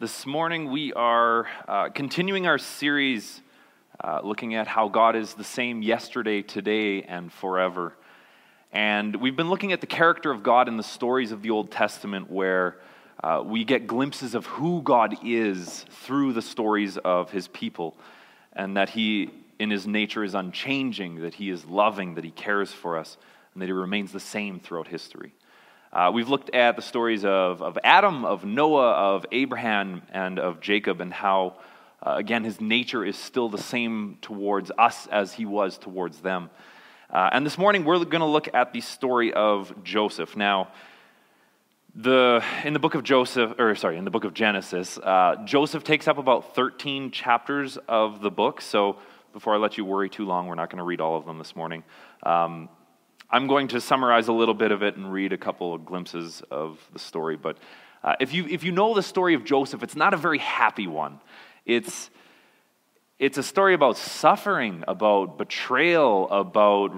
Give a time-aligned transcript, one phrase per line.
[0.00, 3.42] This morning we are uh, continuing our series
[4.02, 7.92] uh, looking at how God is the same yesterday, today, and forever.
[8.72, 11.70] And we've been looking at the character of God in the stories of the Old
[11.70, 12.78] Testament where
[13.22, 17.94] uh, we get glimpses of who God is through the stories of his people,
[18.54, 19.28] and that he,
[19.58, 23.18] in his nature, is unchanging, that he is loving, that he cares for us,
[23.52, 25.34] and that he remains the same throughout history.
[25.92, 30.60] Uh, we've looked at the stories of, of Adam, of Noah, of Abraham, and of
[30.60, 31.54] Jacob, and how,
[32.06, 36.48] uh, again, his nature is still the same towards us as he was towards them.
[37.12, 40.36] Uh, and this morning, we're going to look at the story of Joseph.
[40.36, 40.68] Now,
[41.96, 45.82] the, in the book of Joseph, or sorry, in the book of Genesis, uh, Joseph
[45.82, 48.60] takes up about 13 chapters of the book.
[48.60, 48.98] So
[49.32, 51.38] before I let you worry too long, we're not going to read all of them
[51.38, 51.82] this morning.
[52.22, 52.68] Um,
[53.32, 56.42] I'm going to summarize a little bit of it and read a couple of glimpses
[56.50, 57.36] of the story.
[57.36, 57.58] But
[58.02, 60.88] uh, if, you, if you know the story of Joseph, it's not a very happy
[60.88, 61.20] one.
[61.64, 62.10] It's,
[63.20, 66.92] it's a story about suffering, about betrayal, about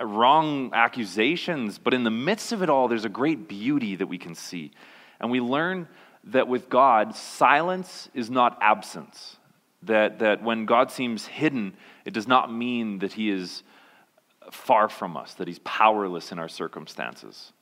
[0.00, 1.78] wrong accusations.
[1.78, 4.70] But in the midst of it all, there's a great beauty that we can see.
[5.20, 5.86] And we learn
[6.24, 9.36] that with God, silence is not absence.
[9.82, 11.74] That, that when God seems hidden,
[12.06, 13.62] it does not mean that he is
[14.54, 17.52] far from us, that He's powerless in our circumstances.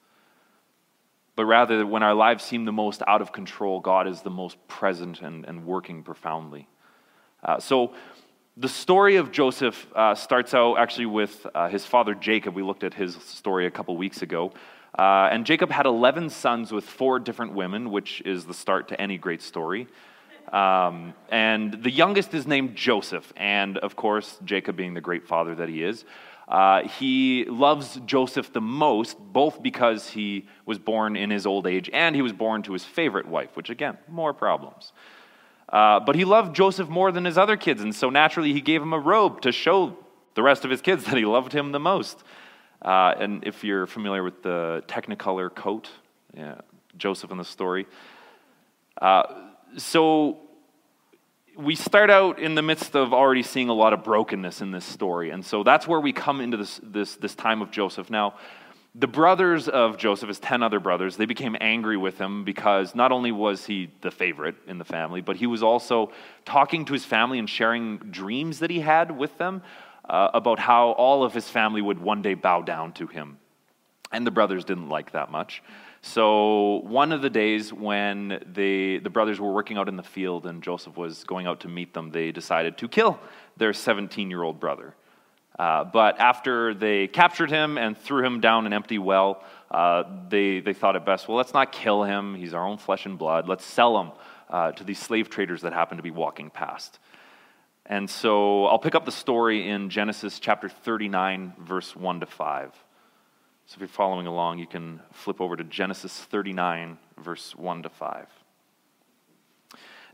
[1.34, 4.56] But rather, when our lives seem the most out of control, God is the most
[4.68, 6.68] present and, and working profoundly.
[7.42, 7.94] Uh, so,
[8.56, 12.54] the story of Joseph uh, starts out actually with uh, his father Jacob.
[12.54, 14.52] We looked at his story a couple weeks ago.
[14.98, 19.00] Uh, and Jacob had 11 sons with four different women, which is the start to
[19.00, 19.88] any great story.
[20.52, 23.32] Um, and the youngest is named Joseph.
[23.36, 26.04] And of course, Jacob, being the great father that he is,
[26.52, 31.88] uh, he loves Joseph the most, both because he was born in his old age
[31.94, 34.92] and he was born to his favorite wife, which again, more problems.
[35.70, 38.82] Uh, but he loved Joseph more than his other kids, and so naturally he gave
[38.82, 39.96] him a robe to show
[40.34, 42.22] the rest of his kids that he loved him the most.
[42.82, 45.88] Uh, and if you're familiar with the Technicolor coat,
[46.36, 46.56] yeah,
[46.98, 47.86] Joseph in the story.
[49.00, 49.22] Uh,
[49.78, 50.41] so
[51.56, 54.84] we start out in the midst of already seeing a lot of brokenness in this
[54.84, 55.30] story.
[55.30, 58.10] And so that's where we come into this, this, this time of Joseph.
[58.10, 58.34] Now,
[58.94, 63.10] the brothers of Joseph, his 10 other brothers, they became angry with him because not
[63.10, 66.12] only was he the favorite in the family, but he was also
[66.44, 69.62] talking to his family and sharing dreams that he had with them
[70.08, 73.38] uh, about how all of his family would one day bow down to him.
[74.10, 75.62] And the brothers didn't like that much.
[76.04, 80.46] So, one of the days when they, the brothers were working out in the field
[80.46, 83.20] and Joseph was going out to meet them, they decided to kill
[83.56, 84.94] their 17 year old brother.
[85.56, 90.58] Uh, but after they captured him and threw him down an empty well, uh, they,
[90.58, 92.34] they thought it best well, let's not kill him.
[92.34, 93.48] He's our own flesh and blood.
[93.48, 94.10] Let's sell him
[94.50, 96.98] uh, to these slave traders that happen to be walking past.
[97.86, 102.72] And so I'll pick up the story in Genesis chapter 39, verse 1 to 5.
[103.66, 107.88] So if you're following along, you can flip over to Genesis 39, verse 1 to
[107.88, 108.26] 5.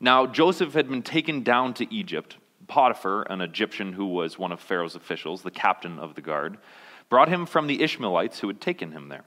[0.00, 2.36] Now, Joseph had been taken down to Egypt.
[2.68, 6.58] Potiphar, an Egyptian who was one of Pharaoh's officials, the captain of the guard,
[7.08, 9.24] brought him from the Ishmaelites who had taken him there.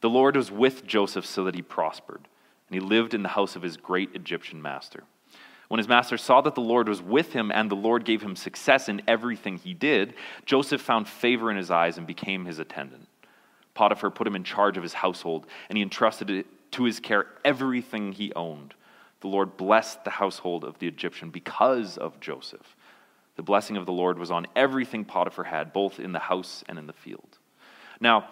[0.00, 2.28] The Lord was with Joseph so that he prospered,
[2.68, 5.02] and he lived in the house of his great Egyptian master.
[5.66, 8.36] When his master saw that the Lord was with him and the Lord gave him
[8.36, 10.14] success in everything he did,
[10.46, 13.07] Joseph found favor in his eyes and became his attendant.
[13.78, 18.10] Potiphar put him in charge of his household, and he entrusted to his care everything
[18.10, 18.74] he owned.
[19.20, 22.74] The Lord blessed the household of the Egyptian because of Joseph.
[23.36, 26.76] The blessing of the Lord was on everything Potiphar had, both in the house and
[26.76, 27.38] in the field.
[28.00, 28.28] Now,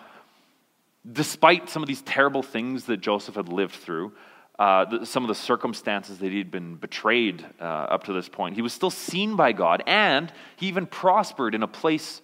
[1.12, 4.14] despite some of these terrible things that Joseph had lived through,
[4.58, 7.64] uh, the, some of the circumstances that he'd been betrayed uh,
[7.94, 11.62] up to this point, he was still seen by God, and he even prospered in
[11.62, 12.20] a place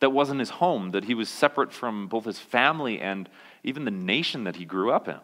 [0.00, 3.28] that wasn't his home, that he was separate from both his family and
[3.62, 5.18] even the nation that he grew up in.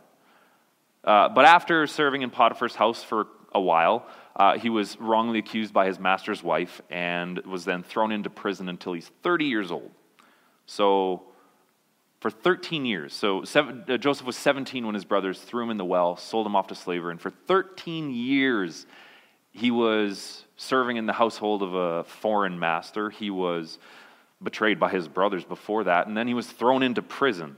[1.02, 5.72] Uh, but after serving in Potiphar's house for a while, uh, he was wrongly accused
[5.72, 9.90] by his master's wife and was then thrown into prison until he's 30 years old.
[10.66, 11.22] So,
[12.20, 15.76] for 13 years, so seven, uh, Joseph was 17 when his brothers threw him in
[15.76, 18.86] the well, sold him off to slavery, and for 13 years,
[19.52, 23.10] he was serving in the household of a foreign master.
[23.10, 23.78] He was
[24.42, 27.56] betrayed by his brothers before that, and then he was thrown into prison.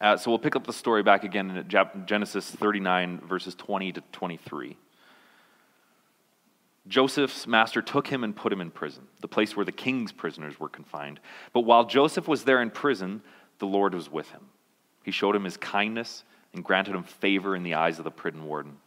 [0.00, 4.00] Uh, so we'll pick up the story back again in Genesis 39, verses 20 to
[4.12, 4.76] 23.
[6.88, 10.58] Joseph's master took him and put him in prison, the place where the king's prisoners
[10.58, 11.20] were confined.
[11.52, 13.22] But while Joseph was there in prison,
[13.58, 14.42] the Lord was with him.
[15.04, 16.24] He showed him his kindness
[16.54, 18.78] and granted him favor in the eyes of the prison warden.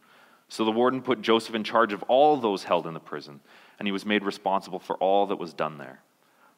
[0.48, 3.40] So the warden put Joseph in charge of all those held in the prison,
[3.78, 6.00] and he was made responsible for all that was done there.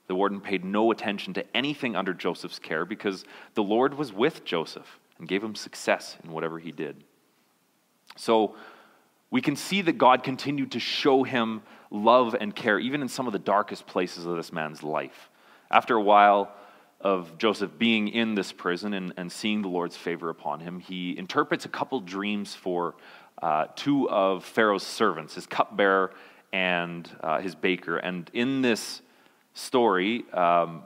[0.07, 3.25] The warden paid no attention to anything under Joseph's care because
[3.55, 7.03] the Lord was with Joseph and gave him success in whatever he did.
[8.17, 8.55] So
[9.31, 13.27] we can see that God continued to show him love and care, even in some
[13.27, 15.31] of the darkest places of this man's life.
[15.71, 16.53] After a while
[17.01, 21.17] of Joseph being in this prison and, and seeing the Lord's favor upon him, he
[21.19, 22.95] interprets a couple dreams for
[23.43, 26.13] uh, two of Pharaoh's servants, his cupbearer
[26.53, 27.99] and uh, his baker.
[27.99, 29.03] And in this
[29.57, 30.83] story, um,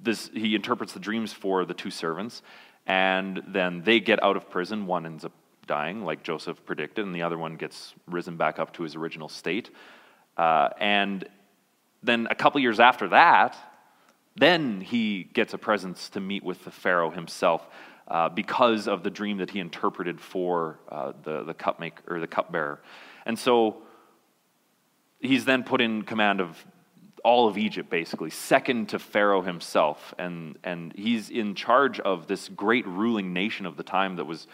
[0.00, 2.42] this, he interprets the dreams for the two servants,
[2.86, 4.86] and then they get out of prison.
[4.86, 5.32] One ends up
[5.66, 9.28] dying, like Joseph predicted, and the other one gets risen back up to his original
[9.28, 9.70] state.
[10.36, 11.28] Uh, and
[12.02, 13.56] then a couple years after that,
[14.36, 17.66] then he gets a presence to meet with the Pharaoh himself
[18.08, 22.20] uh, because of the dream that he interpreted for uh, the, the cup maker or
[22.20, 22.80] the cupbearer.
[23.26, 23.82] And so
[25.20, 26.64] he's then put in command of
[27.24, 30.14] all of Egypt, basically, second to Pharaoh himself.
[30.18, 34.46] And, and he's in charge of this great ruling nation of the time that was,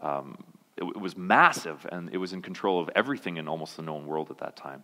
[0.00, 0.38] um,
[0.76, 4.06] it, it was massive and it was in control of everything in almost the known
[4.06, 4.82] world at that time.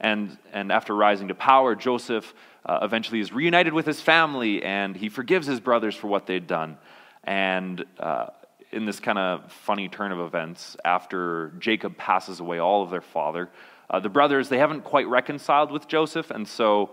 [0.00, 2.34] And, and after rising to power, Joseph
[2.66, 6.46] uh, eventually is reunited with his family and he forgives his brothers for what they'd
[6.46, 6.76] done.
[7.24, 8.26] And uh,
[8.72, 13.00] in this kind of funny turn of events, after Jacob passes away all of their
[13.00, 13.48] father,
[13.90, 16.90] uh, the brothers, they haven't quite reconciled with Joseph, and so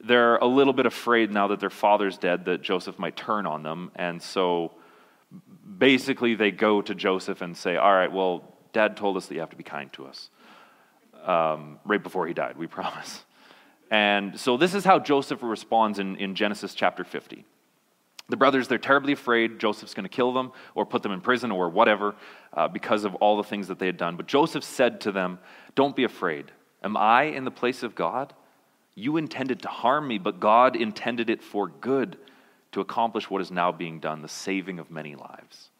[0.00, 3.62] they're a little bit afraid now that their father's dead that Joseph might turn on
[3.62, 3.90] them.
[3.94, 4.72] And so
[5.78, 9.40] basically, they go to Joseph and say, All right, well, dad told us that you
[9.40, 10.30] have to be kind to us
[11.26, 13.24] um, right before he died, we promise.
[13.90, 17.44] And so this is how Joseph responds in, in Genesis chapter 50.
[18.28, 21.52] The brothers, they're terribly afraid Joseph's going to kill them or put them in prison
[21.52, 22.16] or whatever
[22.52, 24.16] uh, because of all the things that they had done.
[24.16, 25.38] But Joseph said to them,
[25.76, 26.50] Don't be afraid.
[26.82, 28.34] Am I in the place of God?
[28.94, 32.16] You intended to harm me, but God intended it for good
[32.72, 35.70] to accomplish what is now being done, the saving of many lives.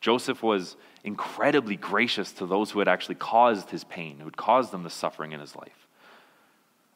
[0.00, 4.70] Joseph was incredibly gracious to those who had actually caused his pain, who had caused
[4.70, 5.83] them the suffering in his life.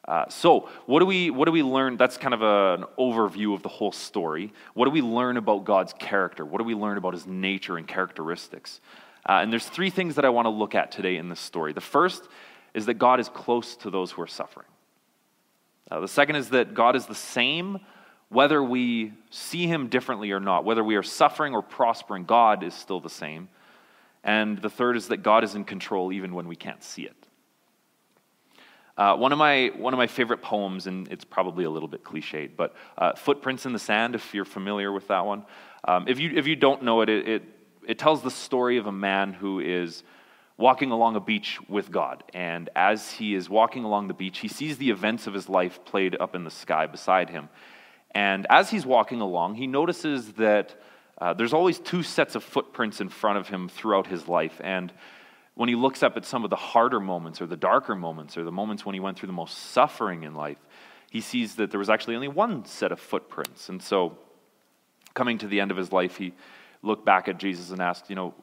[0.09, 1.99] Uh, so, what do, we, what do we learn?
[1.99, 4.55] That's kind of a, an overview of the whole story.
[4.73, 6.47] What do we learn about God's character?
[6.47, 8.81] What do we learn about his nature and characteristics?
[9.29, 11.75] Uh, and there's three things that I want to look at today in this story.
[11.75, 12.27] The first
[12.73, 14.67] is that God is close to those who are suffering.
[15.91, 17.79] Uh, the second is that God is the same
[18.31, 20.65] whether we see him differently or not.
[20.65, 23.51] Whether we are suffering or prospering, God is still the same.
[24.25, 27.28] And the third is that God is in control even when we can't see it.
[28.99, 32.03] Uh, one, of my, one of my favorite poems, and it's probably a little bit
[32.03, 35.45] cliched, but uh, Footprints in the Sand, if you're familiar with that one.
[35.87, 37.43] Um, if, you, if you don't know it, it, it,
[37.87, 40.03] it tells the story of a man who is
[40.57, 42.25] walking along a beach with God.
[42.35, 45.85] And as he is walking along the beach, he sees the events of his life
[45.85, 47.49] played up in the sky beside him.
[48.11, 50.75] And as he's walking along, he notices that
[51.19, 54.61] uh, there's always two sets of footprints in front of him throughout his life.
[54.65, 54.93] And
[55.59, 58.45] when he looks up at some of the harder moments or the darker moments or
[58.45, 60.65] the moments when he went through the most suffering in life,
[61.11, 63.69] he sees that there was actually only one set of footprints.
[63.69, 64.17] And so,
[65.15, 66.33] coming to the end of his life, he
[66.81, 68.35] looked back at Jesus and asked, You know,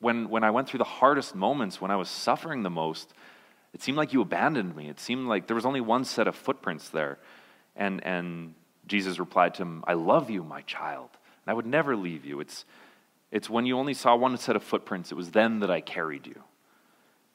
[0.00, 3.14] when, when I went through the hardest moments, when I was suffering the most,
[3.72, 4.90] it seemed like you abandoned me.
[4.90, 7.18] It seemed like there was only one set of footprints there.
[7.74, 8.52] And, and
[8.86, 11.08] Jesus replied to him, I love you, my child,
[11.46, 12.40] and I would never leave you.
[12.40, 12.66] It's,
[13.30, 16.26] it's when you only saw one set of footprints, it was then that I carried
[16.26, 16.42] you.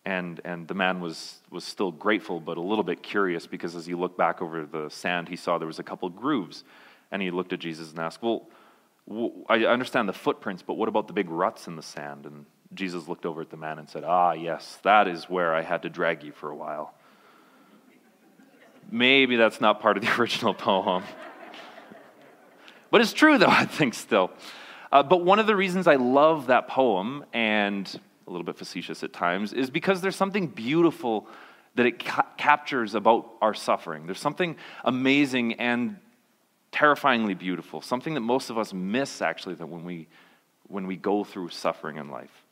[0.06, 3.86] And, and the man was, was still grateful, but a little bit curious because as
[3.86, 6.64] he looked back over the sand, he saw there was a couple grooves.
[7.12, 8.48] And he looked at Jesus and asked, Well,
[9.48, 12.26] I understand the footprints, but what about the big ruts in the sand?
[12.26, 15.62] And Jesus looked over at the man and said, Ah, yes, that is where I
[15.62, 16.94] had to drag you for a while.
[18.92, 21.04] Maybe that's not part of the original poem.
[22.92, 24.32] but it's true, though, I think still.
[24.94, 29.04] Uh, but one of the reasons I love that poem, and a little bit facetious
[29.04, 31.28] at times, is because there's something beautiful
[31.74, 34.06] that it ca- captures about our suffering.
[34.06, 35.98] There's something amazing and
[36.72, 40.08] terrifyingly beautiful, something that most of us miss actually that when we
[40.68, 42.44] when we go through suffering in life.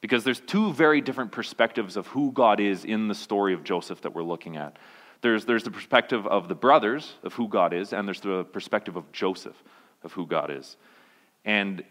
[0.00, 4.00] Because there's two very different perspectives of who God is in the story of Joseph
[4.02, 4.78] that we're looking at.
[5.20, 8.96] There's, there's the perspective of the brothers of who God is, and there's the perspective
[8.96, 9.62] of Joseph
[10.02, 10.76] of who God is.
[11.48, 11.82] And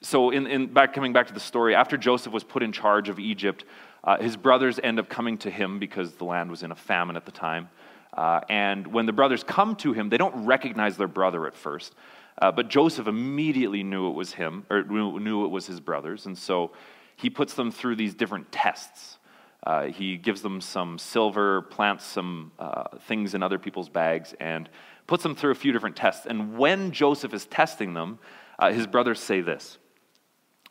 [0.00, 3.10] so, in, in back, coming back to the story, after Joseph was put in charge
[3.10, 3.66] of Egypt,
[4.02, 7.14] uh, his brothers end up coming to him because the land was in a famine
[7.14, 7.68] at the time.
[8.14, 11.94] Uh, and when the brothers come to him, they don't recognize their brother at first.
[12.40, 16.24] Uh, but Joseph immediately knew it was him, or knew it was his brothers.
[16.24, 16.70] And so
[17.16, 19.18] he puts them through these different tests.
[19.64, 24.70] Uh, he gives them some silver, plants some uh, things in other people's bags, and
[25.06, 26.24] puts them through a few different tests.
[26.24, 28.18] And when Joseph is testing them,
[28.58, 29.78] uh, his brothers say this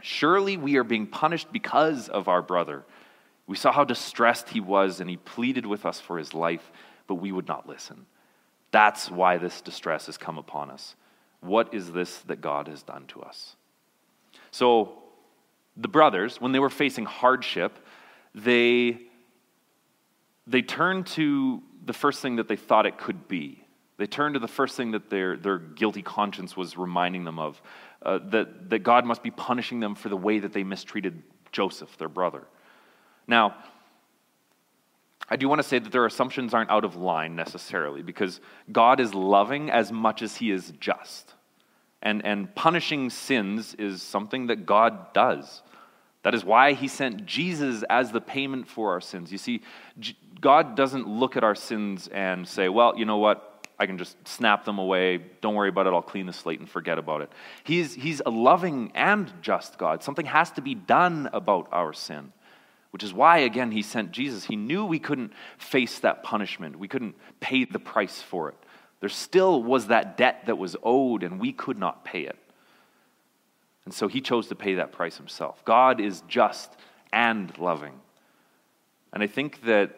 [0.01, 2.85] Surely we are being punished because of our brother.
[3.47, 6.71] We saw how distressed he was, and he pleaded with us for his life,
[7.07, 8.05] but we would not listen.
[8.71, 10.95] That's why this distress has come upon us.
[11.39, 13.55] What is this that God has done to us?
[14.51, 15.03] So,
[15.77, 17.77] the brothers, when they were facing hardship,
[18.33, 18.99] they,
[20.45, 23.63] they turned to the first thing that they thought it could be.
[23.97, 27.61] They turned to the first thing that their, their guilty conscience was reminding them of
[28.03, 31.97] uh, that, that God must be punishing them for the way that they mistreated Joseph,
[31.97, 32.43] their brother.
[33.27, 33.55] Now,
[35.29, 38.39] I do want to say that their assumptions aren't out of line necessarily because
[38.71, 41.33] God is loving as much as he is just.
[42.01, 45.63] And, and punishing sins is something that God does.
[46.23, 49.31] That is why he sent Jesus as the payment for our sins.
[49.31, 49.61] You see,
[50.39, 53.46] God doesn't look at our sins and say, well, you know what?
[53.79, 55.17] I can just snap them away.
[55.41, 55.93] Don't worry about it.
[55.93, 57.31] I'll clean the slate and forget about it.
[57.63, 60.03] He's, he's a loving and just God.
[60.03, 62.33] Something has to be done about our sin,
[62.91, 64.45] which is why, again, he sent Jesus.
[64.45, 68.55] He knew we couldn't face that punishment, we couldn't pay the price for it.
[68.99, 72.37] There still was that debt that was owed, and we could not pay it.
[73.85, 75.63] And so he chose to pay that price himself.
[75.63, 76.75] God is just
[77.13, 77.93] and loving.
[79.13, 79.95] And I think that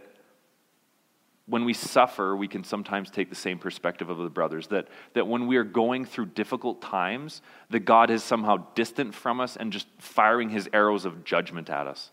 [1.50, 5.28] when we suffer, we can sometimes take the same perspective of the brothers that, that
[5.28, 7.42] when we are going through difficult times,
[7.72, 11.88] that God is somehow distant from us and just firing his arrows of judgment at
[11.88, 12.12] us.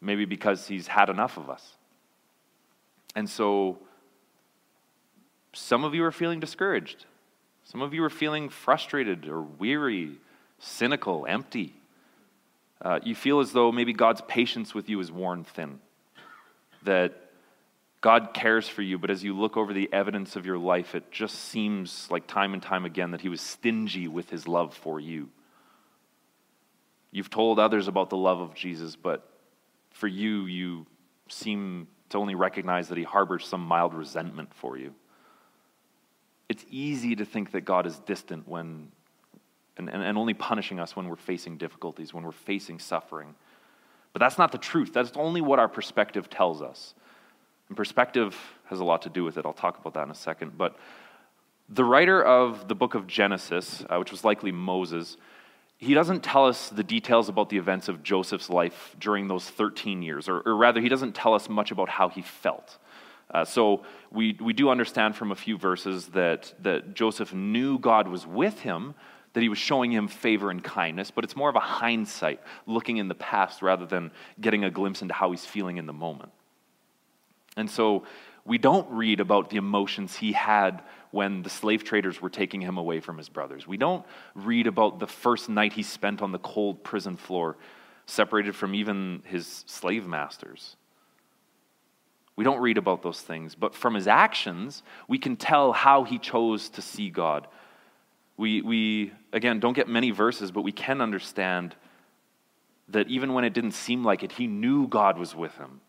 [0.00, 1.76] Maybe because he's had enough of us.
[3.14, 3.78] And so,
[5.52, 7.06] some of you are feeling discouraged.
[7.62, 10.18] Some of you are feeling frustrated or weary,
[10.58, 11.74] cynical, empty.
[12.82, 15.78] Uh, you feel as though maybe God's patience with you is worn thin.
[16.82, 17.23] That
[18.04, 21.10] God cares for you, but as you look over the evidence of your life, it
[21.10, 25.00] just seems like time and time again that He was stingy with His love for
[25.00, 25.30] you.
[27.12, 29.26] You've told others about the love of Jesus, but
[29.90, 30.84] for you, you
[31.30, 34.94] seem to only recognize that He harbors some mild resentment for you.
[36.50, 38.88] It's easy to think that God is distant when,
[39.78, 43.34] and, and, and only punishing us when we're facing difficulties, when we're facing suffering.
[44.12, 44.92] But that's not the truth.
[44.92, 46.92] That's only what our perspective tells us.
[47.74, 49.44] And perspective has a lot to do with it.
[49.44, 50.56] I'll talk about that in a second.
[50.56, 50.76] But
[51.68, 55.16] the writer of the book of Genesis, uh, which was likely Moses,
[55.76, 60.02] he doesn't tell us the details about the events of Joseph's life during those 13
[60.02, 62.78] years, or, or rather, he doesn't tell us much about how he felt.
[63.28, 68.06] Uh, so we, we do understand from a few verses that, that Joseph knew God
[68.06, 68.94] was with him,
[69.32, 72.98] that he was showing him favor and kindness, but it's more of a hindsight, looking
[72.98, 76.30] in the past rather than getting a glimpse into how he's feeling in the moment.
[77.56, 78.04] And so
[78.44, 82.76] we don't read about the emotions he had when the slave traders were taking him
[82.76, 83.66] away from his brothers.
[83.66, 87.56] We don't read about the first night he spent on the cold prison floor,
[88.06, 90.76] separated from even his slave masters.
[92.36, 96.18] We don't read about those things, but from his actions, we can tell how he
[96.18, 97.46] chose to see God.
[98.36, 101.76] We, we again, don't get many verses, but we can understand
[102.88, 105.80] that even when it didn't seem like it, he knew God was with him.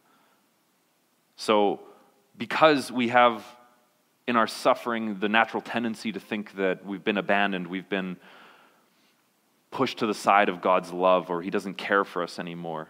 [1.35, 1.81] So,
[2.37, 3.45] because we have
[4.27, 8.17] in our suffering the natural tendency to think that we've been abandoned, we've been
[9.71, 12.89] pushed to the side of God's love, or He doesn't care for us anymore.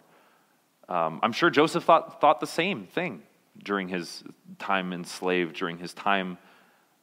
[0.87, 3.23] Um, I'm sure Joseph thought, thought the same thing
[3.63, 4.23] during his
[4.59, 6.37] time enslaved, during his time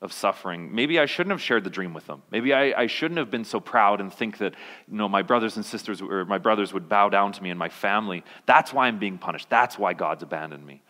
[0.01, 0.75] of suffering.
[0.75, 2.23] Maybe I shouldn't have shared the dream with them.
[2.31, 4.55] Maybe I, I, shouldn't have been so proud and think that
[4.91, 7.59] you know my brothers and sisters or my brothers would bow down to me and
[7.59, 8.25] my family.
[8.45, 9.49] That's why I'm being punished.
[9.49, 10.83] That's why God's abandoned me.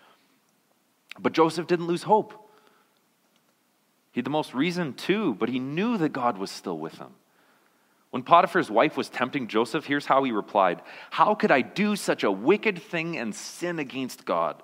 [1.19, 2.33] But Joseph didn't lose hope.
[4.13, 7.15] He had the most reason to, but he knew that God was still with him.
[8.11, 12.25] When Potiphar's wife was tempting Joseph, here's how he replied How could I do such
[12.25, 14.63] a wicked thing and sin against God?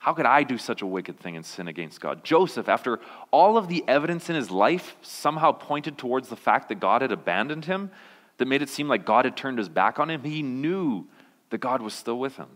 [0.00, 2.24] How could I do such a wicked thing and sin against God?
[2.24, 2.98] Joseph, after
[3.30, 7.12] all of the evidence in his life somehow pointed towards the fact that God had
[7.12, 7.92] abandoned him,
[8.38, 11.06] that made it seem like God had turned his back on him, he knew
[11.50, 12.48] that God was still with him.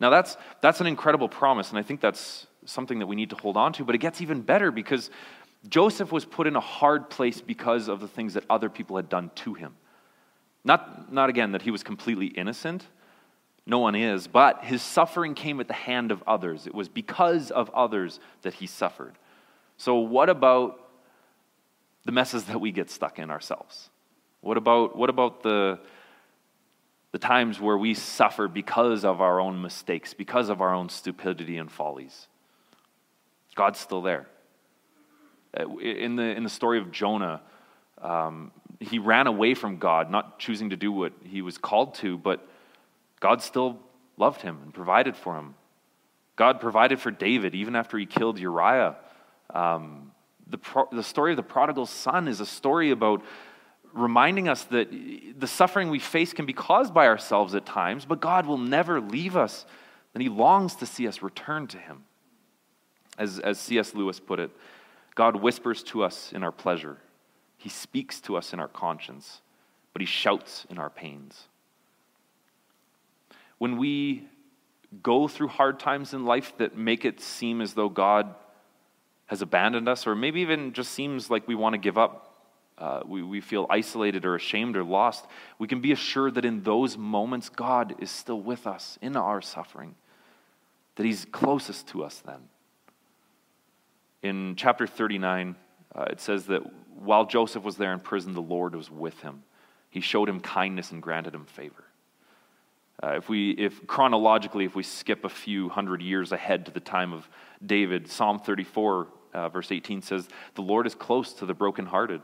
[0.00, 3.36] Now, that's, that's an incredible promise, and I think that's something that we need to
[3.36, 5.10] hold on to, but it gets even better because
[5.68, 9.08] Joseph was put in a hard place because of the things that other people had
[9.08, 9.74] done to him.
[10.64, 12.86] Not, not again that he was completely innocent,
[13.66, 16.66] no one is, but his suffering came at the hand of others.
[16.66, 19.14] It was because of others that he suffered.
[19.76, 20.88] So, what about
[22.04, 23.90] the messes that we get stuck in ourselves?
[24.40, 25.78] What about, what about the,
[27.18, 31.70] times where we suffer because of our own mistakes, because of our own stupidity and
[31.70, 32.28] follies.
[33.54, 34.26] God's still there.
[35.58, 37.40] Uh, in the, in the story of Jonah,
[38.00, 42.16] um, he ran away from God, not choosing to do what he was called to,
[42.16, 42.46] but
[43.18, 43.78] God still
[44.16, 45.54] loved him and provided for him.
[46.36, 48.96] God provided for David even after he killed Uriah.
[49.52, 50.12] Um,
[50.46, 53.22] the, pro- the story of the prodigal son is a story about
[53.92, 54.88] reminding us that
[55.38, 59.00] the suffering we face can be caused by ourselves at times, but God will never
[59.00, 59.66] leave us,
[60.14, 62.04] and He longs to see us return to Him.
[63.18, 63.94] As, as C.S.
[63.94, 64.50] Lewis put it,
[65.14, 66.96] God whispers to us in our pleasure,
[67.56, 69.40] He speaks to us in our conscience,
[69.92, 71.48] but He shouts in our pains.
[73.58, 74.24] When we
[75.02, 78.34] go through hard times in life that make it seem as though God
[79.26, 82.29] has abandoned us, or maybe even just seems like we want to give up,
[82.80, 85.26] uh, we, we feel isolated or ashamed or lost,
[85.58, 89.42] we can be assured that in those moments, God is still with us in our
[89.42, 89.94] suffering,
[90.96, 92.40] that He's closest to us then.
[94.22, 95.56] In chapter 39,
[95.94, 96.62] uh, it says that
[96.94, 99.42] while Joseph was there in prison, the Lord was with him.
[99.88, 101.84] He showed him kindness and granted him favor.
[103.02, 106.80] Uh, if we, if chronologically, if we skip a few hundred years ahead to the
[106.80, 107.28] time of
[107.64, 112.20] David, Psalm 34, uh, verse 18 says, The Lord is close to the brokenhearted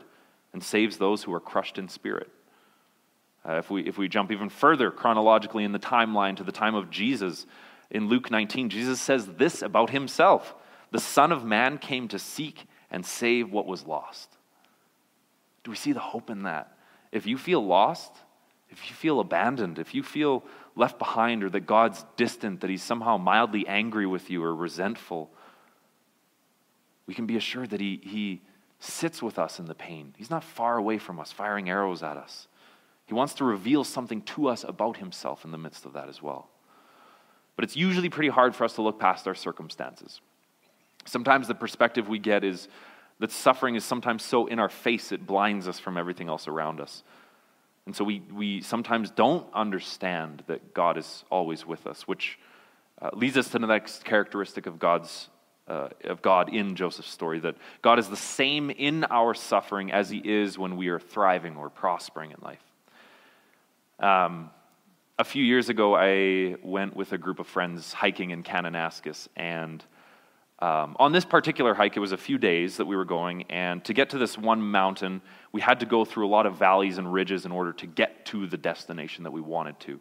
[0.57, 2.31] and saves those who are crushed in spirit.
[3.47, 6.73] Uh, if, we, if we jump even further chronologically in the timeline to the time
[6.73, 7.45] of Jesus,
[7.91, 10.55] in Luke 19, Jesus says this about himself
[10.91, 14.35] The Son of Man came to seek and save what was lost.
[15.63, 16.75] Do we see the hope in that?
[17.11, 18.11] If you feel lost,
[18.71, 20.43] if you feel abandoned, if you feel
[20.75, 25.29] left behind, or that God's distant, that He's somehow mildly angry with you or resentful,
[27.05, 28.41] we can be assured that He, he
[28.79, 30.13] sits with us in the pain.
[30.17, 32.47] He's not far away from us, firing arrows at us.
[33.05, 36.21] He wants to reveal something to us about himself in the midst of that as
[36.21, 36.49] well.
[37.55, 40.21] But it's usually pretty hard for us to look past our circumstances.
[41.05, 42.67] Sometimes the perspective we get is
[43.19, 46.79] that suffering is sometimes so in our face it blinds us from everything else around
[46.79, 47.03] us.
[47.85, 52.37] And so we, we sometimes don't understand that God is always with us, which
[53.01, 55.29] uh, leads us to the next characteristic of God's
[55.67, 60.09] uh, of God in Joseph's story that God is the same in our suffering as
[60.09, 62.63] he is when we are thriving or prospering in life.
[63.99, 64.51] Um,
[65.19, 69.83] a few years ago, I went with a group of friends hiking in Kananaskis, and
[70.59, 73.83] um, on this particular hike, it was a few days that we were going, and
[73.85, 76.97] to get to this one mountain, we had to go through a lot of valleys
[76.97, 79.99] and ridges in order to get to the destination that we wanted to.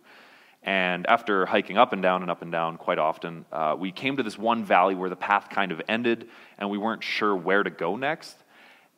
[0.67, 4.17] And after hiking up and down and up and down quite often, uh, we came
[4.17, 7.63] to this one valley where the path kind of ended and we weren't sure where
[7.63, 8.37] to go next.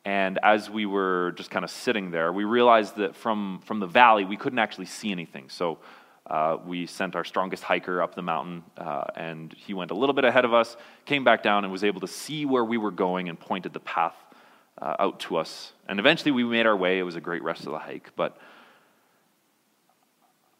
[0.03, 3.85] And as we were just kind of sitting there, we realized that from, from the
[3.85, 5.49] valley, we couldn't actually see anything.
[5.49, 5.77] So
[6.25, 10.13] uh, we sent our strongest hiker up the mountain, uh, and he went a little
[10.13, 12.91] bit ahead of us, came back down, and was able to see where we were
[12.91, 14.15] going and pointed the path
[14.81, 15.73] uh, out to us.
[15.87, 16.97] And eventually we made our way.
[16.97, 18.11] It was a great rest of the hike.
[18.15, 18.37] But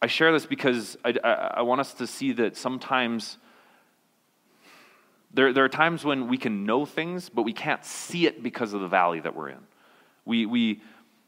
[0.02, 3.36] I share this because I, I, I, want us to see that sometimes
[5.32, 8.72] there, there are times when we can know things, but we can't see it because
[8.72, 9.58] of the valley that we're in.
[10.24, 10.80] We, we,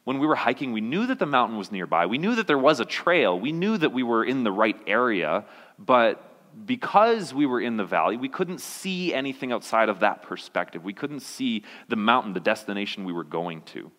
[0.05, 2.07] when we were hiking, we knew that the mountain was nearby.
[2.07, 3.39] We knew that there was a trail.
[3.39, 5.45] We knew that we were in the right area,
[5.79, 6.29] but
[6.67, 10.83] because we were in the valley, we couldn't see anything outside of that perspective.
[10.83, 13.91] We couldn't see the mountain, the destination we were going to.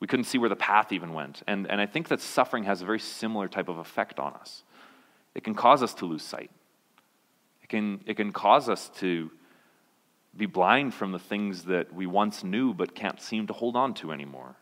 [0.00, 1.42] We couldn't see where the path even went.
[1.46, 4.62] And, and I think that suffering has a very similar type of effect on us.
[5.34, 6.50] It can cause us to lose sight,
[7.62, 9.30] it can, it can cause us to
[10.36, 13.94] be blind from the things that we once knew but can't seem to hold on
[13.94, 14.54] to anymore.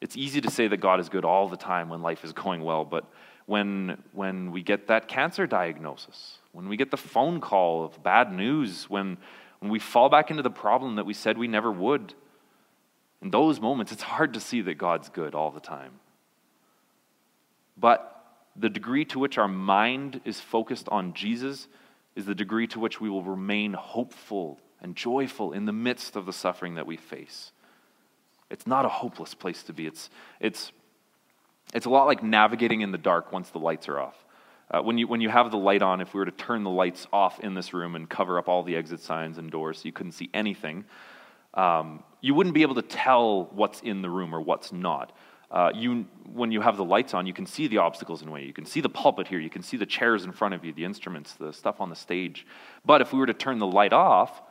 [0.00, 2.62] It's easy to say that God is good all the time when life is going
[2.62, 3.04] well, but
[3.46, 8.32] when, when we get that cancer diagnosis, when we get the phone call of bad
[8.32, 9.16] news, when,
[9.60, 12.14] when we fall back into the problem that we said we never would,
[13.22, 15.92] in those moments, it's hard to see that God's good all the time.
[17.76, 18.12] But
[18.54, 21.68] the degree to which our mind is focused on Jesus
[22.14, 26.26] is the degree to which we will remain hopeful and joyful in the midst of
[26.26, 27.52] the suffering that we face.
[28.50, 29.86] It's not a hopeless place to be.
[29.86, 30.08] It's,
[30.40, 30.72] it's,
[31.74, 34.24] it's a lot like navigating in the dark once the lights are off.
[34.70, 36.70] Uh, when, you, when you have the light on, if we were to turn the
[36.70, 39.82] lights off in this room and cover up all the exit signs and doors so
[39.84, 40.84] you couldn't see anything,
[41.56, 45.12] um, you wouldn't be able to tell what's in the room or what's not.
[45.50, 48.32] Uh, you, when you have the lights on, you can see the obstacles in the
[48.32, 48.44] way.
[48.44, 49.38] You can see the pulpit here.
[49.40, 51.96] You can see the chairs in front of you, the instruments, the stuff on the
[51.96, 52.46] stage.
[52.84, 54.42] But if we were to turn the light off,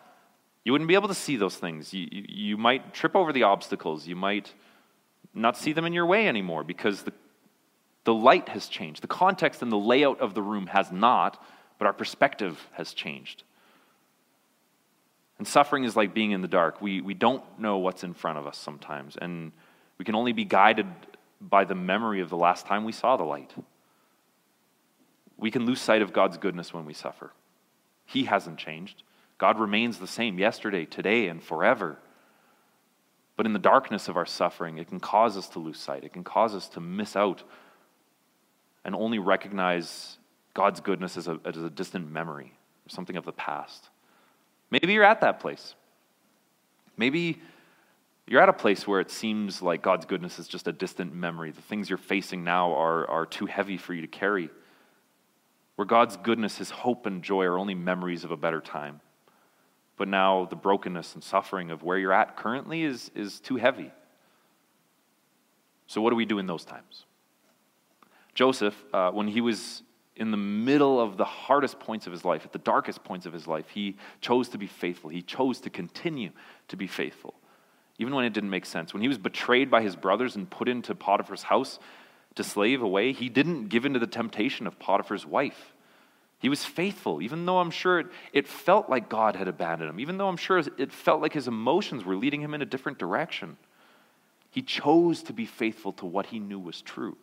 [0.64, 1.94] you wouldn't be able to see those things.
[1.94, 4.08] You, you, you might trip over the obstacles.
[4.08, 4.54] You might
[5.34, 7.14] not see them in your way anymore because the,
[8.06, 9.02] The light has changed.
[9.02, 11.44] The context and the layout of the room has not,
[11.78, 13.44] but our perspective has changed.
[15.38, 16.82] And suffering is like being in the dark.
[16.82, 19.52] We, we don't know what's in front of us sometimes, and
[19.98, 20.88] we can only be guided
[21.42, 23.54] by the memory of the last time we saw the light.
[25.38, 27.32] We can lose sight of God's goodness when we suffer.
[28.06, 29.04] He hasn't changed.
[29.38, 31.98] God remains the same yesterday, today, and forever.
[33.36, 36.06] But in the darkness of our suffering, it can cause us to lose sight.
[36.06, 37.44] It can cause us to miss out
[38.86, 40.18] and only recognize
[40.54, 42.54] God's goodness as a, as a distant memory
[42.86, 43.90] or something of the past.
[44.72, 45.76] Maybe you're at that place.
[46.98, 47.42] Maybe
[48.28, 51.52] you're at a place where it seems like God's goodness is just a distant memory.
[51.52, 54.50] The things you're facing now are, are too heavy for you to carry.
[55.76, 59.02] Where God's goodness, His hope, and joy are only memories of a better time.
[59.98, 63.92] But now the brokenness and suffering of where you're at currently is, is too heavy.
[65.88, 67.06] So, what do we do in those times?
[68.34, 69.84] Joseph, uh, when he was
[70.16, 73.34] in the middle of the hardest points of his life, at the darkest points of
[73.34, 75.10] his life, he chose to be faithful.
[75.10, 76.32] He chose to continue
[76.70, 77.34] to be faithful,
[78.00, 78.94] even when it didn't make sense.
[78.94, 81.80] When he was betrayed by his brothers and put into Potiphar's house
[82.36, 85.74] to slave away, he didn't give in to the temptation of Potiphar's wife.
[86.40, 90.00] He was faithful, even though I'm sure it, it felt like God had abandoned him,
[90.00, 93.00] even though I'm sure it felt like his emotions were leading him in a different
[93.00, 93.58] direction.
[94.52, 97.18] He chose to be faithful to what he knew was true.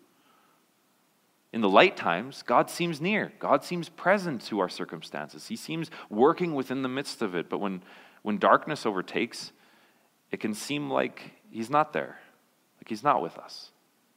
[1.53, 3.33] In the light times, God seems near.
[3.39, 5.49] God seems present to our circumstances.
[5.49, 7.51] He seems working within the midst of it.
[7.51, 7.83] But when,
[8.23, 9.53] when darkness overtakes,
[10.31, 12.19] it can seem like He's not there,
[12.79, 13.71] like He's not with us.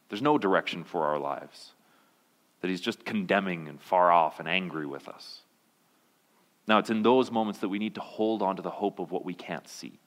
[0.07, 1.73] There's no direction for our lives,
[2.61, 5.41] that He's just condemning and far off and angry with us.
[6.67, 9.11] Now, it's in those moments that we need to hold on to the hope of
[9.11, 9.99] what we can't see.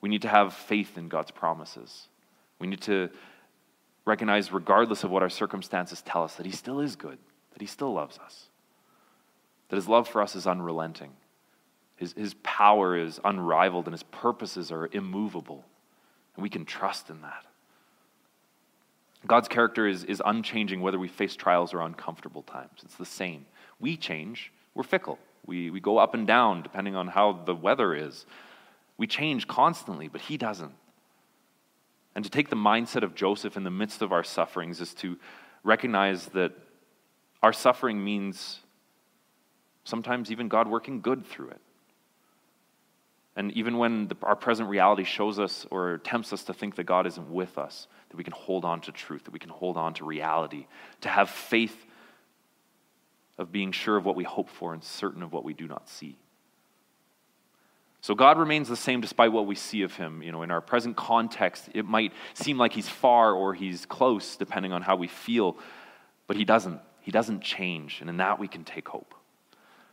[0.00, 2.08] We need to have faith in God's promises.
[2.58, 3.08] We need to
[4.08, 7.18] recognize, regardless of what our circumstances tell us, that He still is good,
[7.52, 8.46] that He still loves us,
[9.68, 11.12] that His love for us is unrelenting,
[11.96, 15.64] His, his power is unrivaled, and His purposes are immovable.
[16.34, 17.44] And we can trust in that.
[19.26, 22.80] God's character is, is unchanging whether we face trials or uncomfortable times.
[22.84, 23.46] It's the same.
[23.80, 25.18] We change, we're fickle.
[25.46, 28.26] We, we go up and down depending on how the weather is.
[28.96, 30.74] We change constantly, but He doesn't.
[32.18, 35.16] And to take the mindset of Joseph in the midst of our sufferings is to
[35.62, 36.50] recognize that
[37.44, 38.58] our suffering means
[39.84, 41.60] sometimes even God working good through it.
[43.36, 46.86] And even when the, our present reality shows us or tempts us to think that
[46.86, 49.76] God isn't with us, that we can hold on to truth, that we can hold
[49.76, 50.66] on to reality,
[51.02, 51.86] to have faith
[53.38, 55.88] of being sure of what we hope for and certain of what we do not
[55.88, 56.18] see.
[58.08, 60.22] So God remains the same despite what we see of him.
[60.22, 64.36] You know, in our present context, it might seem like he's far or he's close,
[64.36, 65.58] depending on how we feel,
[66.26, 66.80] but he doesn't.
[67.02, 69.14] He doesn't change, and in that we can take hope.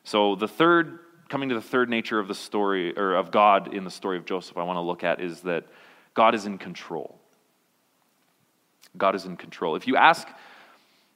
[0.06, 3.84] So the third, coming to the third nature of the story, or of God in
[3.84, 5.66] the story of Joseph, I want to look at is that
[6.14, 7.20] God is in control.
[8.98, 9.76] God is in control.
[9.76, 10.26] If you ask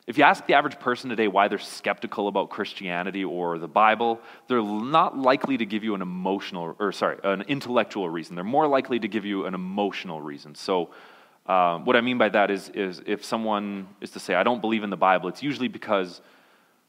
[0.09, 4.19] if you ask the average person today why they're skeptical about Christianity or the Bible,
[4.47, 8.33] they're not likely to give you an emotional, or sorry, an intellectual reason.
[8.33, 10.55] They're more likely to give you an emotional reason.
[10.55, 10.89] So,
[11.45, 14.61] um, what I mean by that is, is if someone is to say, I don't
[14.61, 16.21] believe in the Bible, it's usually because,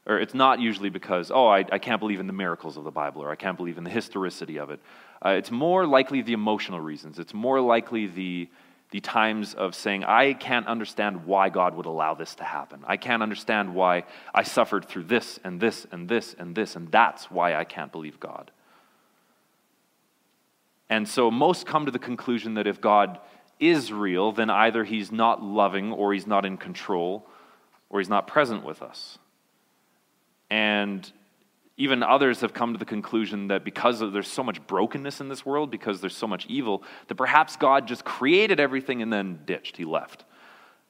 [0.07, 2.91] or it's not usually because, oh, I, I can't believe in the miracles of the
[2.91, 4.79] Bible, or I can't believe in the historicity of it.
[5.23, 7.19] Uh, it's more likely the emotional reasons.
[7.19, 8.49] It's more likely the
[8.91, 12.83] the times of saying, I can't understand why God would allow this to happen.
[12.85, 14.03] I can't understand why
[14.35, 17.91] I suffered through this and this and this and this, and that's why I can't
[17.91, 18.51] believe God.
[20.89, 23.17] And so most come to the conclusion that if God
[23.61, 27.25] is real, then either he's not loving or he's not in control
[27.89, 29.17] or he's not present with us.
[30.49, 31.09] And
[31.81, 35.43] even others have come to the conclusion that because there's so much brokenness in this
[35.43, 39.77] world, because there's so much evil, that perhaps God just created everything and then ditched,
[39.77, 40.25] he left.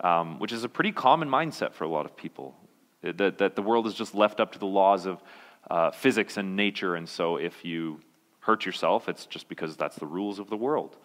[0.01, 2.55] Um, which is a pretty common mindset for a lot of people.
[3.03, 5.23] That, that the world is just left up to the laws of
[5.69, 8.01] uh, physics and nature, and so if you
[8.41, 10.97] hurt yourself, it's just because that's the rules of the world.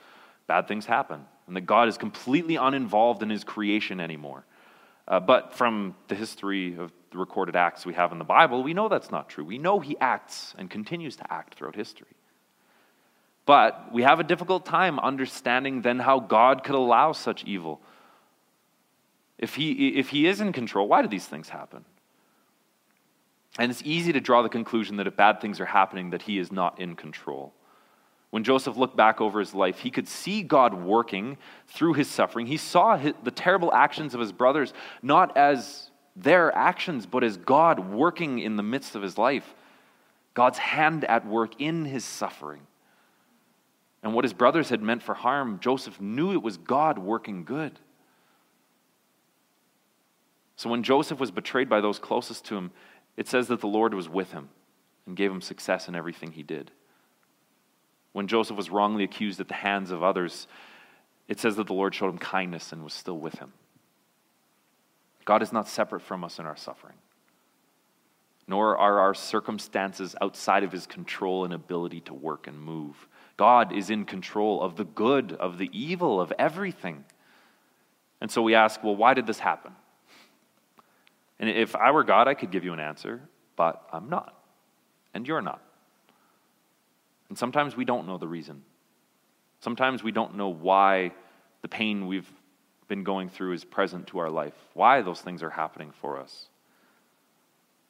[0.49, 4.45] Bad things happen, and that God is completely uninvolved in his creation anymore.
[5.07, 8.75] Uh, but from the history of the recorded acts we have in the Bible, we
[8.75, 9.45] know that's not true.
[9.45, 12.15] We know he acts and continues to act throughout history.
[13.47, 17.81] But we have a difficult time understanding then how God could allow such evil.
[19.39, 21.85] If he, if he is in control, why do these things happen?
[23.59, 26.39] And it's easy to draw the conclusion that if bad things are happening, that he
[26.39, 27.55] is not in control.
[28.31, 32.47] When Joseph looked back over his life, he could see God working through his suffering.
[32.47, 37.91] He saw the terrible actions of his brothers not as their actions, but as God
[37.91, 39.55] working in the midst of his life.
[40.37, 42.61] God's hand at work in his suffering.
[44.03, 47.79] And what his brothers had meant for harm, Joseph knew it was God working good.
[50.57, 52.71] So when Joseph was betrayed by those closest to him,
[53.17, 54.51] it says that the Lord was with him
[55.07, 56.71] and gave him success in everything he did.
[58.13, 60.47] When Joseph was wrongly accused at the hands of others,
[61.29, 63.53] it says that the Lord showed him kindness and was still with him.
[65.27, 66.95] God is not separate from us in our suffering,
[68.49, 73.09] nor are our circumstances outside of his control and ability to work and move.
[73.37, 77.05] God is in control of the good, of the evil, of everything.
[78.21, 79.73] And so we ask, well, why did this happen?
[81.39, 83.21] And if I were God, I could give you an answer,
[83.57, 84.33] but I'm not.
[85.13, 85.61] And you're not.
[87.29, 88.63] And sometimes we don't know the reason.
[89.61, 91.11] Sometimes we don't know why
[91.63, 92.31] the pain we've
[92.89, 96.49] been going through is present to our life, why those things are happening for us.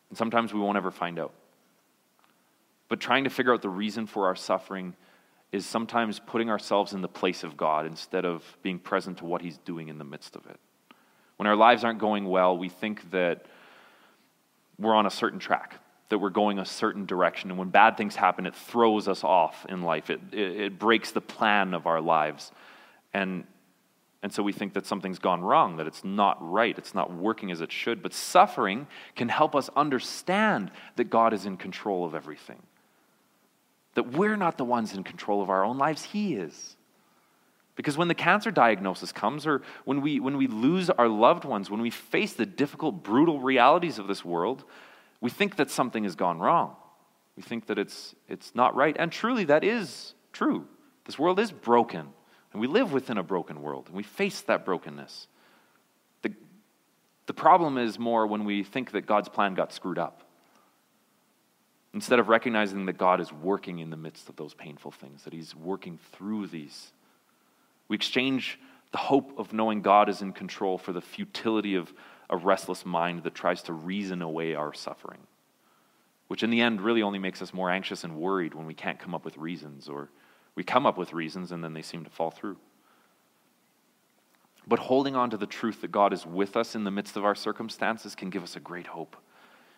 [0.09, 1.33] And sometimes we won't ever find out.
[2.89, 4.95] But trying to figure out the reason for our suffering
[5.53, 9.43] is sometimes putting ourselves in the place of God instead of being present to what
[9.43, 10.59] He's doing in the midst of it.
[11.37, 13.47] When our lives aren't going well, we think that
[14.79, 17.51] we're on a certain track, that we're going a certain direction.
[17.51, 21.11] And when bad things happen, it throws us off in life, it, it, it breaks
[21.13, 22.53] the plan of our lives.
[23.13, 23.45] And,
[24.23, 27.51] and so we think that something's gone wrong, that it's not right, it's not working
[27.51, 28.03] as it should.
[28.03, 32.63] But suffering can help us understand that God is in control of everything,
[33.95, 36.77] that we're not the ones in control of our own lives, He is.
[37.77, 41.71] Because when the cancer diagnosis comes, or when we, when we lose our loved ones,
[41.71, 44.65] when we face the difficult, brutal realities of this world,
[45.21, 46.75] we think that something has gone wrong.
[47.37, 48.97] We think that it's, it's not right.
[48.99, 50.67] And truly, that is true.
[51.05, 52.09] This world is broken,
[52.57, 55.27] and we live within a broken world, and we face that brokenness.
[56.23, 56.33] The,
[57.27, 60.23] the problem is more when we think that God's plan got screwed up.
[61.93, 65.33] Instead of recognizing that God is working in the midst of those painful things, that
[65.33, 66.93] He's working through these
[67.89, 68.59] we exchange
[68.93, 71.93] the hope of knowing God is in control for the futility of
[72.29, 75.21] a restless mind that tries to reason away our suffering,
[76.29, 78.99] which in the end really only makes us more anxious and worried when we can't
[78.99, 80.11] come up with reasons, or
[80.57, 82.57] we come up with reasons and then they seem to fall through.
[84.67, 87.25] But holding on to the truth that God is with us in the midst of
[87.25, 89.17] our circumstances can give us a great hope.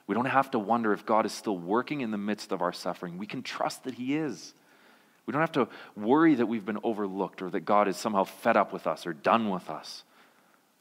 [0.07, 2.73] We don't have to wonder if God is still working in the midst of our
[2.73, 3.19] suffering.
[3.19, 4.55] We can trust that He is.
[5.27, 8.57] We don't have to worry that we've been overlooked or that God is somehow fed
[8.57, 10.05] up with us or done with us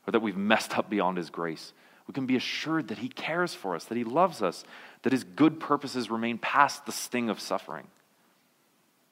[0.07, 1.73] or that we've messed up beyond His grace.
[2.07, 4.63] We can be assured that He cares for us, that He loves us,
[5.01, 7.87] that His good purposes remain past the sting of suffering.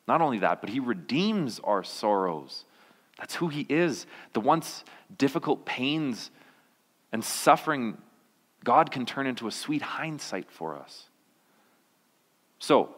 [0.07, 2.65] Not only that, but He redeems our sorrows.
[3.17, 4.05] That's who He is.
[4.33, 4.83] The once
[5.17, 6.31] difficult pains
[7.11, 7.97] and suffering,
[8.63, 11.09] God can turn into a sweet hindsight for us.
[12.59, 12.95] So,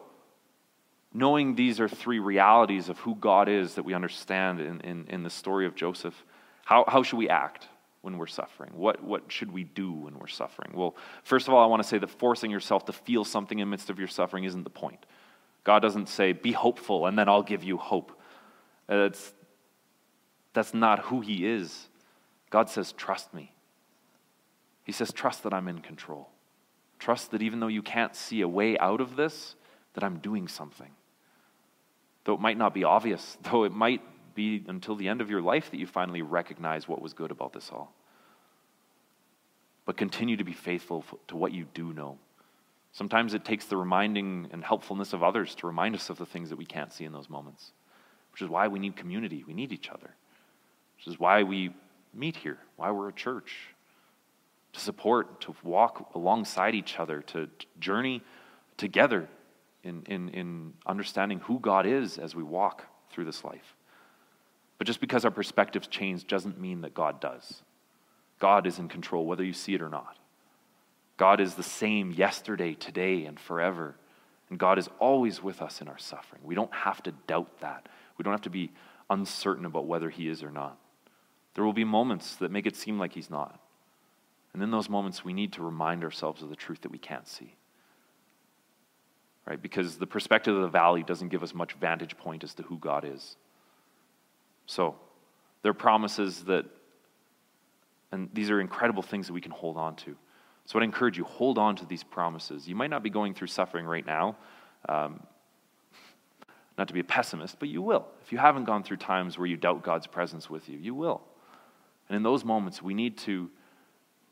[1.12, 5.22] knowing these are three realities of who God is that we understand in, in, in
[5.22, 6.24] the story of Joseph,
[6.64, 7.68] how, how should we act
[8.02, 8.70] when we're suffering?
[8.74, 10.72] What, what should we do when we're suffering?
[10.74, 13.68] Well, first of all, I want to say that forcing yourself to feel something in
[13.68, 15.04] the midst of your suffering isn't the point.
[15.68, 18.18] God doesn't say, be hopeful and then I'll give you hope.
[18.90, 19.34] Uh, it's,
[20.54, 21.88] that's not who He is.
[22.48, 23.52] God says, trust me.
[24.84, 26.30] He says, trust that I'm in control.
[26.98, 29.56] Trust that even though you can't see a way out of this,
[29.92, 30.90] that I'm doing something.
[32.24, 34.00] Though it might not be obvious, though it might
[34.34, 37.52] be until the end of your life that you finally recognize what was good about
[37.52, 37.92] this all.
[39.84, 42.16] But continue to be faithful to what you do know.
[42.92, 46.50] Sometimes it takes the reminding and helpfulness of others to remind us of the things
[46.50, 47.72] that we can't see in those moments,
[48.32, 49.44] which is why we need community.
[49.46, 50.14] We need each other,
[50.96, 51.70] which is why we
[52.14, 53.74] meet here, why we're a church
[54.72, 57.48] to support, to walk alongside each other, to
[57.78, 58.22] journey
[58.76, 59.28] together
[59.82, 63.74] in, in, in understanding who God is as we walk through this life.
[64.76, 67.62] But just because our perspectives change doesn't mean that God does.
[68.38, 70.16] God is in control, whether you see it or not.
[71.18, 73.94] God is the same yesterday, today, and forever.
[74.48, 76.40] And God is always with us in our suffering.
[76.42, 77.86] We don't have to doubt that.
[78.16, 78.72] We don't have to be
[79.10, 80.78] uncertain about whether He is or not.
[81.54, 83.60] There will be moments that make it seem like He's not.
[84.54, 87.28] And in those moments, we need to remind ourselves of the truth that we can't
[87.28, 87.58] see
[89.48, 89.60] right?
[89.60, 92.76] Because the perspective of the valley doesn't give us much vantage point as to who
[92.78, 93.36] God is.
[94.66, 94.96] So,
[95.62, 96.66] there are promises that,
[98.12, 100.16] and these are incredible things that we can hold on to.
[100.68, 102.68] So, I'd encourage you, hold on to these promises.
[102.68, 104.36] You might not be going through suffering right now.
[104.86, 105.22] Um,
[106.76, 108.04] not to be a pessimist, but you will.
[108.22, 111.22] If you haven't gone through times where you doubt God's presence with you, you will.
[112.06, 113.48] And in those moments, we need to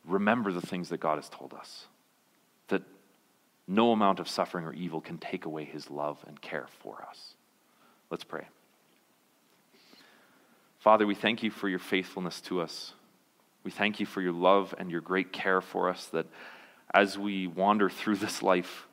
[0.05, 1.87] remember the things that God has told us
[2.69, 2.83] that
[3.67, 7.33] no amount of suffering or evil can take away his love and care for us.
[8.11, 8.45] Let's pray.
[10.81, 12.93] Father, we thank you for your faithfulness to us.
[13.67, 16.27] We thank you for your love and your great care for us that
[16.95, 18.87] as we wander through this life,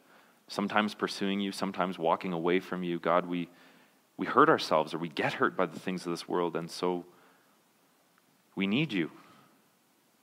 [0.47, 3.49] sometimes pursuing you, sometimes walking away from you, God, we,
[4.17, 6.55] we hurt ourselves or we get hurt by the things of this world.
[6.55, 7.05] And so
[8.55, 9.11] we need you.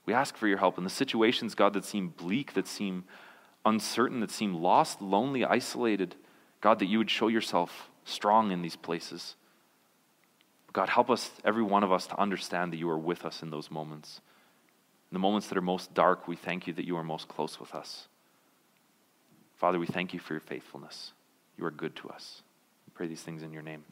[0.05, 3.05] We ask for your help in the situations, God, that seem bleak, that seem
[3.65, 6.15] uncertain, that seem lost, lonely, isolated.
[6.59, 9.37] God, that you would show yourself strong in these places.
[10.73, 13.49] God, help us, every one of us, to understand that you are with us in
[13.49, 14.19] those moments.
[15.11, 17.59] In the moments that are most dark, we thank you that you are most close
[17.59, 18.07] with us.
[19.57, 21.11] Father, we thank you for your faithfulness.
[21.57, 22.43] You are good to us.
[22.87, 23.83] We pray these things in your name.